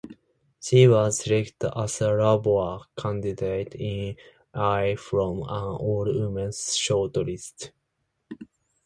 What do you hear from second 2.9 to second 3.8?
candidate